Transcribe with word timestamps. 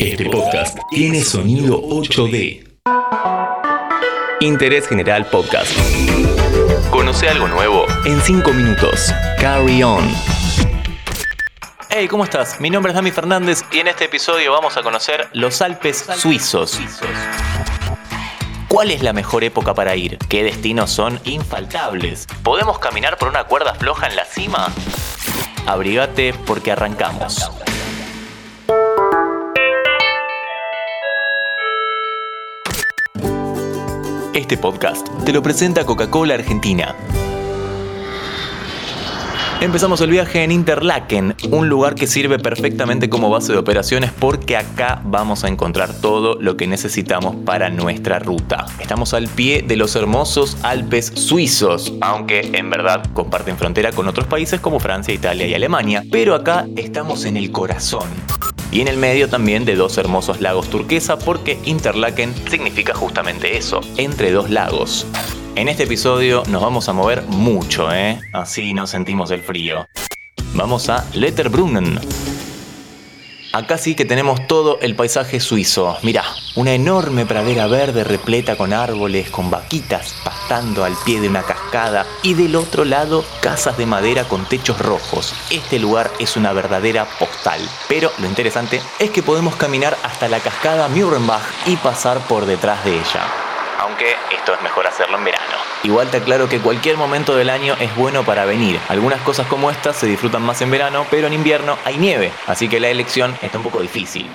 Este 0.00 0.30
podcast 0.30 0.78
tiene 0.90 1.22
sonido 1.22 1.78
8D. 1.82 2.66
Interés 4.40 4.88
General 4.88 5.26
Podcast. 5.26 5.70
Conoce 6.88 7.28
algo 7.28 7.46
nuevo 7.48 7.84
en 8.06 8.18
5 8.18 8.50
minutos. 8.54 9.12
Carry 9.38 9.82
on. 9.82 10.10
Hey, 11.90 12.08
¿cómo 12.08 12.24
estás? 12.24 12.58
Mi 12.62 12.70
nombre 12.70 12.92
es 12.92 12.96
Dami 12.96 13.10
Fernández 13.10 13.62
y 13.70 13.80
en 13.80 13.88
este 13.88 14.06
episodio 14.06 14.52
vamos 14.52 14.78
a 14.78 14.82
conocer 14.82 15.28
los 15.34 15.60
Alpes 15.60 16.06
suizos. 16.16 16.80
¿Cuál 18.68 18.92
es 18.92 19.02
la 19.02 19.12
mejor 19.12 19.44
época 19.44 19.74
para 19.74 19.96
ir? 19.96 20.16
¿Qué 20.30 20.42
destinos 20.42 20.90
son 20.90 21.20
infaltables? 21.24 22.26
¿Podemos 22.42 22.78
caminar 22.78 23.18
por 23.18 23.28
una 23.28 23.44
cuerda 23.44 23.74
floja 23.74 24.06
en 24.06 24.16
la 24.16 24.24
cima? 24.24 24.72
Abrigate 25.66 26.32
porque 26.46 26.72
arrancamos. 26.72 27.50
Este 34.40 34.56
podcast 34.56 35.06
te 35.26 35.34
lo 35.34 35.42
presenta 35.42 35.84
Coca-Cola 35.84 36.32
Argentina. 36.32 36.96
Empezamos 39.60 40.00
el 40.00 40.08
viaje 40.08 40.42
en 40.42 40.50
Interlaken, 40.50 41.36
un 41.50 41.68
lugar 41.68 41.94
que 41.94 42.06
sirve 42.06 42.38
perfectamente 42.38 43.10
como 43.10 43.28
base 43.28 43.52
de 43.52 43.58
operaciones 43.58 44.12
porque 44.18 44.56
acá 44.56 45.02
vamos 45.04 45.44
a 45.44 45.48
encontrar 45.48 45.92
todo 45.92 46.40
lo 46.40 46.56
que 46.56 46.66
necesitamos 46.66 47.36
para 47.44 47.68
nuestra 47.68 48.18
ruta. 48.18 48.64
Estamos 48.80 49.12
al 49.12 49.28
pie 49.28 49.60
de 49.60 49.76
los 49.76 49.94
hermosos 49.94 50.56
Alpes 50.62 51.12
suizos, 51.14 51.92
aunque 52.00 52.50
en 52.54 52.70
verdad 52.70 53.04
comparten 53.12 53.58
frontera 53.58 53.92
con 53.92 54.08
otros 54.08 54.26
países 54.26 54.58
como 54.58 54.80
Francia, 54.80 55.12
Italia 55.12 55.46
y 55.46 55.52
Alemania, 55.52 56.02
pero 56.10 56.34
acá 56.34 56.66
estamos 56.76 57.26
en 57.26 57.36
el 57.36 57.52
corazón 57.52 58.08
y 58.72 58.80
en 58.80 58.88
el 58.88 58.96
medio 58.96 59.28
también 59.28 59.64
de 59.64 59.76
dos 59.76 59.98
hermosos 59.98 60.40
lagos 60.40 60.70
turquesa 60.70 61.18
porque 61.18 61.58
Interlaken 61.64 62.34
significa 62.48 62.94
justamente 62.94 63.56
eso, 63.56 63.80
entre 63.96 64.30
dos 64.30 64.50
lagos. 64.50 65.06
En 65.56 65.68
este 65.68 65.82
episodio 65.84 66.42
nos 66.48 66.62
vamos 66.62 66.88
a 66.88 66.92
mover 66.92 67.22
mucho, 67.22 67.92
¿eh? 67.92 68.20
Así 68.32 68.72
no 68.72 68.86
sentimos 68.86 69.30
el 69.30 69.42
frío. 69.42 69.86
Vamos 70.54 70.88
a 70.88 71.04
Letterbrunnen. 71.14 71.98
Acá 73.52 73.78
sí 73.78 73.96
que 73.96 74.04
tenemos 74.04 74.46
todo 74.46 74.78
el 74.80 74.94
paisaje 74.94 75.40
suizo. 75.40 75.96
Mirá, 76.02 76.22
una 76.54 76.72
enorme 76.72 77.26
pradera 77.26 77.66
verde 77.66 78.04
repleta 78.04 78.56
con 78.56 78.72
árboles, 78.72 79.28
con 79.30 79.50
vaquitas 79.50 80.14
pastando 80.24 80.84
al 80.84 80.94
pie 81.04 81.20
de 81.20 81.28
una 81.28 81.42
cascada 81.42 81.59
y 82.22 82.34
del 82.34 82.56
otro 82.56 82.84
lado 82.84 83.24
casas 83.40 83.76
de 83.76 83.86
madera 83.86 84.24
con 84.24 84.44
techos 84.44 84.78
rojos. 84.80 85.34
Este 85.50 85.78
lugar 85.78 86.10
es 86.18 86.36
una 86.36 86.52
verdadera 86.52 87.04
postal. 87.04 87.60
Pero 87.88 88.10
lo 88.18 88.26
interesante 88.26 88.82
es 88.98 89.10
que 89.10 89.22
podemos 89.22 89.54
caminar 89.54 89.96
hasta 90.02 90.28
la 90.28 90.40
cascada 90.40 90.88
Murenbach 90.88 91.42
y 91.66 91.76
pasar 91.76 92.18
por 92.26 92.46
detrás 92.46 92.84
de 92.84 92.94
ella. 92.94 93.22
Aunque 93.78 94.16
esto 94.36 94.52
es 94.54 94.62
mejor 94.62 94.86
hacerlo 94.86 95.18
en 95.18 95.24
verano. 95.24 95.44
Igual 95.84 96.10
te 96.10 96.16
aclaro 96.18 96.48
que 96.48 96.58
cualquier 96.58 96.96
momento 96.96 97.36
del 97.36 97.50
año 97.50 97.76
es 97.78 97.94
bueno 97.94 98.24
para 98.24 98.44
venir. 98.44 98.80
Algunas 98.88 99.20
cosas 99.20 99.46
como 99.46 99.70
estas 99.70 99.96
se 99.96 100.06
disfrutan 100.06 100.42
más 100.42 100.60
en 100.62 100.70
verano, 100.70 101.06
pero 101.08 101.28
en 101.28 101.32
invierno 101.32 101.78
hay 101.84 101.96
nieve, 101.96 102.32
así 102.46 102.68
que 102.68 102.80
la 102.80 102.88
elección 102.88 103.36
está 103.40 103.58
un 103.58 103.64
poco 103.64 103.80
difícil. 103.80 104.28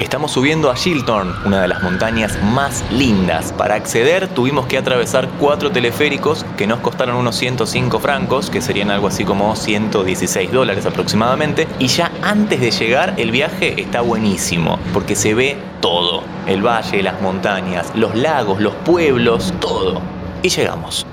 Estamos 0.00 0.32
subiendo 0.32 0.70
a 0.70 0.74
Shiltorn, 0.74 1.32
una 1.44 1.62
de 1.62 1.68
las 1.68 1.82
montañas 1.82 2.36
más 2.42 2.84
lindas. 2.90 3.52
Para 3.52 3.76
acceder 3.76 4.28
tuvimos 4.28 4.66
que 4.66 4.78
atravesar 4.78 5.28
cuatro 5.38 5.70
teleféricos 5.70 6.44
que 6.56 6.66
nos 6.66 6.80
costaron 6.80 7.16
unos 7.16 7.36
105 7.36 8.00
francos, 8.00 8.50
que 8.50 8.60
serían 8.60 8.90
algo 8.90 9.06
así 9.06 9.24
como 9.24 9.54
116 9.54 10.50
dólares 10.50 10.86
aproximadamente. 10.86 11.68
Y 11.78 11.86
ya 11.86 12.10
antes 12.22 12.60
de 12.60 12.70
llegar 12.70 13.14
el 13.16 13.30
viaje 13.30 13.80
está 13.80 14.00
buenísimo, 14.00 14.78
porque 14.92 15.14
se 15.14 15.34
ve 15.34 15.56
todo. 15.80 16.24
El 16.46 16.66
valle, 16.66 17.02
las 17.02 17.20
montañas, 17.20 17.92
los 17.94 18.14
lagos, 18.14 18.60
los 18.60 18.74
pueblos, 18.74 19.54
todo. 19.60 20.00
Y 20.42 20.48
llegamos. 20.48 21.06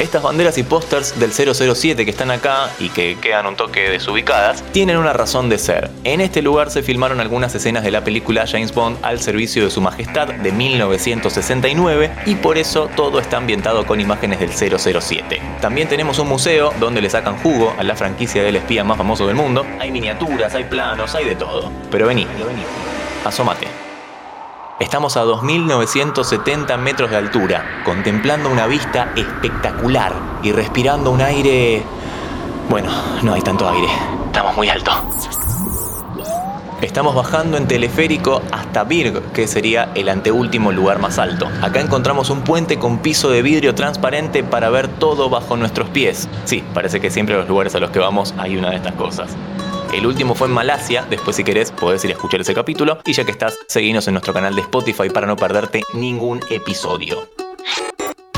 Estas 0.00 0.22
banderas 0.22 0.56
y 0.56 0.62
pósters 0.62 1.20
del 1.20 1.30
007 1.30 2.06
que 2.06 2.10
están 2.10 2.30
acá 2.30 2.70
y 2.78 2.88
que 2.88 3.18
quedan 3.20 3.46
un 3.46 3.54
toque 3.54 3.90
desubicadas 3.90 4.62
tienen 4.72 4.96
una 4.96 5.12
razón 5.12 5.50
de 5.50 5.58
ser. 5.58 5.90
En 6.04 6.22
este 6.22 6.40
lugar 6.40 6.70
se 6.70 6.82
filmaron 6.82 7.20
algunas 7.20 7.54
escenas 7.54 7.84
de 7.84 7.90
la 7.90 8.02
película 8.02 8.46
James 8.46 8.74
Bond 8.74 8.96
al 9.02 9.20
servicio 9.20 9.62
de 9.62 9.70
su 9.70 9.82
majestad 9.82 10.28
de 10.28 10.52
1969 10.52 12.12
y 12.24 12.34
por 12.36 12.56
eso 12.56 12.88
todo 12.96 13.20
está 13.20 13.36
ambientado 13.36 13.84
con 13.84 14.00
imágenes 14.00 14.40
del 14.40 14.52
007. 14.52 15.38
También 15.60 15.86
tenemos 15.86 16.18
un 16.18 16.28
museo 16.28 16.72
donde 16.80 17.02
le 17.02 17.10
sacan 17.10 17.36
jugo 17.36 17.74
a 17.78 17.82
la 17.82 17.94
franquicia 17.94 18.42
del 18.42 18.56
espía 18.56 18.82
más 18.82 18.96
famoso 18.96 19.26
del 19.26 19.36
mundo. 19.36 19.66
Hay 19.78 19.90
miniaturas, 19.90 20.54
hay 20.54 20.64
planos, 20.64 21.14
hay 21.14 21.26
de 21.26 21.36
todo. 21.36 21.70
Pero 21.90 22.06
vení, 22.06 22.26
asómate. 23.26 23.79
Estamos 24.80 25.18
a 25.18 25.24
2.970 25.26 26.78
metros 26.78 27.10
de 27.10 27.16
altura, 27.18 27.82
contemplando 27.84 28.48
una 28.48 28.66
vista 28.66 29.12
espectacular 29.14 30.14
y 30.42 30.52
respirando 30.52 31.10
un 31.10 31.20
aire... 31.20 31.84
Bueno, 32.70 32.88
no 33.22 33.34
hay 33.34 33.42
tanto 33.42 33.68
aire. 33.68 33.88
Estamos 34.24 34.56
muy 34.56 34.70
alto. 34.70 34.90
Estamos 36.80 37.14
bajando 37.14 37.58
en 37.58 37.68
teleférico 37.68 38.40
hasta 38.52 38.84
Birg, 38.84 39.32
que 39.32 39.46
sería 39.46 39.90
el 39.94 40.08
anteúltimo 40.08 40.72
lugar 40.72 40.98
más 40.98 41.18
alto. 41.18 41.46
Acá 41.60 41.80
encontramos 41.80 42.30
un 42.30 42.40
puente 42.40 42.78
con 42.78 43.00
piso 43.00 43.28
de 43.28 43.42
vidrio 43.42 43.74
transparente 43.74 44.42
para 44.42 44.70
ver 44.70 44.88
todo 44.88 45.28
bajo 45.28 45.58
nuestros 45.58 45.90
pies. 45.90 46.26
Sí, 46.46 46.64
parece 46.72 47.02
que 47.02 47.10
siempre 47.10 47.34
en 47.34 47.42
los 47.42 47.48
lugares 47.50 47.74
a 47.74 47.80
los 47.80 47.90
que 47.90 47.98
vamos 47.98 48.32
hay 48.38 48.56
una 48.56 48.70
de 48.70 48.76
estas 48.76 48.94
cosas. 48.94 49.36
El 49.92 50.06
último 50.06 50.36
fue 50.36 50.46
en 50.46 50.54
Malasia, 50.54 51.04
después 51.10 51.36
si 51.36 51.42
querés 51.42 51.72
podés 51.72 52.04
ir 52.04 52.10
a 52.10 52.14
escuchar 52.14 52.40
ese 52.40 52.54
capítulo. 52.54 52.98
Y 53.04 53.12
ya 53.12 53.24
que 53.24 53.32
estás, 53.32 53.58
seguinos 53.66 54.06
en 54.06 54.14
nuestro 54.14 54.32
canal 54.32 54.54
de 54.54 54.62
Spotify 54.62 55.10
para 55.10 55.26
no 55.26 55.34
perderte 55.34 55.82
ningún 55.94 56.40
episodio. 56.48 57.28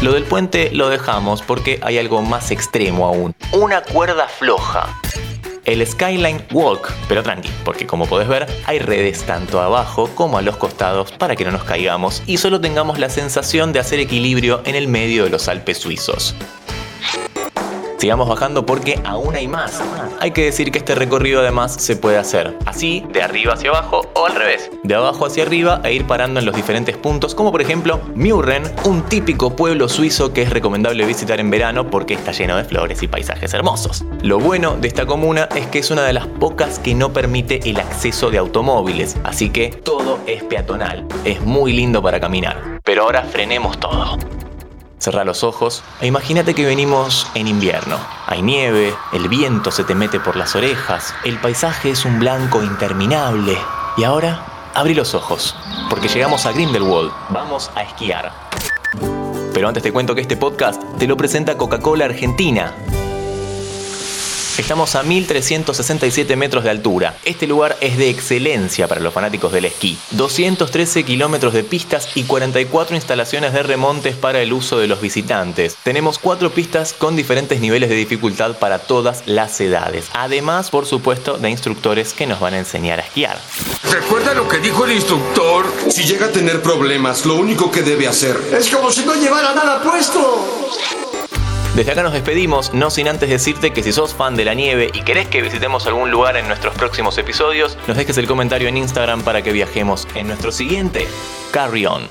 Lo 0.00 0.12
del 0.12 0.24
puente 0.24 0.70
lo 0.72 0.88
dejamos 0.88 1.42
porque 1.42 1.78
hay 1.82 1.98
algo 1.98 2.22
más 2.22 2.50
extremo 2.50 3.06
aún. 3.06 3.34
Una 3.52 3.82
cuerda 3.82 4.28
floja. 4.28 4.98
El 5.64 5.86
Skyline 5.86 6.42
Walk, 6.52 6.90
pero 7.06 7.22
tranqui, 7.22 7.50
porque 7.64 7.86
como 7.86 8.06
podés 8.06 8.28
ver, 8.28 8.46
hay 8.64 8.78
redes 8.78 9.22
tanto 9.24 9.60
abajo 9.60 10.10
como 10.14 10.38
a 10.38 10.42
los 10.42 10.56
costados 10.56 11.12
para 11.12 11.36
que 11.36 11.44
no 11.44 11.52
nos 11.52 11.64
caigamos 11.64 12.22
y 12.26 12.38
solo 12.38 12.60
tengamos 12.60 12.98
la 12.98 13.10
sensación 13.10 13.72
de 13.72 13.78
hacer 13.78 14.00
equilibrio 14.00 14.62
en 14.64 14.74
el 14.74 14.88
medio 14.88 15.24
de 15.24 15.30
los 15.30 15.46
Alpes 15.48 15.78
suizos. 15.78 16.34
Sigamos 18.02 18.28
bajando 18.28 18.66
porque 18.66 19.00
aún 19.04 19.36
hay 19.36 19.46
más. 19.46 19.80
Hay 20.18 20.32
que 20.32 20.46
decir 20.46 20.72
que 20.72 20.78
este 20.78 20.96
recorrido 20.96 21.38
además 21.38 21.72
se 21.72 21.94
puede 21.94 22.18
hacer 22.18 22.58
así, 22.66 23.04
de 23.12 23.22
arriba 23.22 23.54
hacia 23.54 23.70
abajo 23.70 24.00
o 24.14 24.26
al 24.26 24.34
revés. 24.34 24.72
De 24.82 24.96
abajo 24.96 25.24
hacia 25.24 25.44
arriba 25.44 25.80
e 25.84 25.92
ir 25.92 26.04
parando 26.04 26.40
en 26.40 26.46
los 26.46 26.56
diferentes 26.56 26.96
puntos, 26.96 27.36
como 27.36 27.52
por 27.52 27.62
ejemplo 27.62 28.00
Murren, 28.16 28.64
un 28.86 29.02
típico 29.02 29.54
pueblo 29.54 29.88
suizo 29.88 30.32
que 30.32 30.42
es 30.42 30.50
recomendable 30.50 31.06
visitar 31.06 31.38
en 31.38 31.48
verano 31.48 31.92
porque 31.92 32.14
está 32.14 32.32
lleno 32.32 32.56
de 32.56 32.64
flores 32.64 33.00
y 33.04 33.06
paisajes 33.06 33.54
hermosos. 33.54 34.04
Lo 34.20 34.40
bueno 34.40 34.76
de 34.76 34.88
esta 34.88 35.06
comuna 35.06 35.48
es 35.54 35.68
que 35.68 35.78
es 35.78 35.92
una 35.92 36.02
de 36.02 36.12
las 36.12 36.26
pocas 36.26 36.80
que 36.80 36.96
no 36.96 37.12
permite 37.12 37.60
el 37.70 37.78
acceso 37.78 38.32
de 38.32 38.38
automóviles, 38.38 39.16
así 39.22 39.50
que 39.50 39.68
todo 39.68 40.18
es 40.26 40.42
peatonal. 40.42 41.06
Es 41.24 41.40
muy 41.40 41.72
lindo 41.72 42.02
para 42.02 42.18
caminar. 42.18 42.80
Pero 42.82 43.04
ahora 43.04 43.22
frenemos 43.22 43.78
todo. 43.78 44.18
Cerra 45.02 45.24
los 45.24 45.42
ojos 45.42 45.82
e 46.00 46.06
imagínate 46.06 46.54
que 46.54 46.64
venimos 46.64 47.26
en 47.34 47.48
invierno. 47.48 47.98
Hay 48.28 48.40
nieve, 48.40 48.94
el 49.12 49.28
viento 49.28 49.72
se 49.72 49.82
te 49.82 49.96
mete 49.96 50.20
por 50.20 50.36
las 50.36 50.54
orejas, 50.54 51.12
el 51.24 51.40
paisaje 51.40 51.90
es 51.90 52.04
un 52.04 52.20
blanco 52.20 52.62
interminable. 52.62 53.58
Y 53.96 54.04
ahora, 54.04 54.70
abrí 54.74 54.94
los 54.94 55.14
ojos, 55.14 55.56
porque 55.90 56.06
llegamos 56.06 56.46
a 56.46 56.52
Grindelwald. 56.52 57.10
Vamos 57.30 57.68
a 57.74 57.82
esquiar. 57.82 58.32
Pero 59.52 59.66
antes 59.66 59.82
te 59.82 59.92
cuento 59.92 60.14
que 60.14 60.20
este 60.20 60.36
podcast 60.36 60.80
te 61.00 61.08
lo 61.08 61.16
presenta 61.16 61.58
Coca-Cola 61.58 62.04
Argentina. 62.04 62.72
Estamos 64.58 64.94
a 64.96 65.02
1367 65.02 66.36
metros 66.36 66.62
de 66.62 66.68
altura. 66.68 67.16
Este 67.24 67.46
lugar 67.46 67.78
es 67.80 67.96
de 67.96 68.10
excelencia 68.10 68.86
para 68.86 69.00
los 69.00 69.14
fanáticos 69.14 69.50
del 69.50 69.64
esquí. 69.64 69.96
213 70.10 71.04
kilómetros 71.04 71.54
de 71.54 71.64
pistas 71.64 72.10
y 72.14 72.24
44 72.24 72.94
instalaciones 72.94 73.54
de 73.54 73.62
remontes 73.62 74.14
para 74.14 74.42
el 74.42 74.52
uso 74.52 74.78
de 74.78 74.88
los 74.88 75.00
visitantes. 75.00 75.76
Tenemos 75.82 76.18
cuatro 76.18 76.50
pistas 76.50 76.92
con 76.92 77.16
diferentes 77.16 77.60
niveles 77.60 77.88
de 77.88 77.96
dificultad 77.96 78.58
para 78.58 78.78
todas 78.78 79.22
las 79.24 79.58
edades. 79.60 80.08
Además, 80.12 80.68
por 80.68 80.84
supuesto, 80.84 81.38
de 81.38 81.48
instructores 81.48 82.12
que 82.12 82.26
nos 82.26 82.38
van 82.38 82.52
a 82.52 82.58
enseñar 82.58 83.00
a 83.00 83.04
esquiar. 83.04 83.40
¿Recuerda 83.90 84.34
lo 84.34 84.46
que 84.48 84.58
dijo 84.58 84.84
el 84.84 84.92
instructor? 84.92 85.72
Si 85.88 86.04
llega 86.04 86.26
a 86.26 86.32
tener 86.32 86.60
problemas, 86.60 87.24
lo 87.24 87.36
único 87.36 87.70
que 87.70 87.82
debe 87.82 88.06
hacer 88.06 88.38
Es 88.52 88.68
como 88.68 88.90
si 88.90 89.02
no 89.04 89.14
llevara 89.14 89.54
nada 89.54 89.82
puesto. 89.82 91.10
Desde 91.74 91.92
acá 91.92 92.02
nos 92.02 92.12
despedimos, 92.12 92.74
no 92.74 92.90
sin 92.90 93.08
antes 93.08 93.30
decirte 93.30 93.72
que 93.72 93.82
si 93.82 93.92
sos 93.92 94.12
fan 94.12 94.36
de 94.36 94.44
la 94.44 94.52
nieve 94.52 94.90
y 94.92 95.00
querés 95.00 95.28
que 95.28 95.40
visitemos 95.40 95.86
algún 95.86 96.10
lugar 96.10 96.36
en 96.36 96.46
nuestros 96.46 96.74
próximos 96.74 97.16
episodios, 97.16 97.78
nos 97.86 97.96
dejes 97.96 98.18
el 98.18 98.26
comentario 98.26 98.68
en 98.68 98.76
Instagram 98.76 99.22
para 99.22 99.40
que 99.40 99.52
viajemos 99.52 100.06
en 100.14 100.26
nuestro 100.26 100.52
siguiente 100.52 101.06
Carry 101.50 101.86
On. 101.86 102.02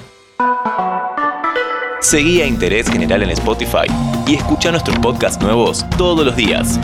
Seguí 1.99 2.41
a 2.41 2.47
Interés 2.47 2.89
General 2.89 3.21
en 3.21 3.29
Spotify 3.29 3.85
y 4.25 4.33
escucha 4.33 4.71
nuestros 4.71 4.97
podcasts 4.97 5.39
nuevos 5.39 5.85
todos 5.95 6.25
los 6.25 6.35
días. 6.35 6.79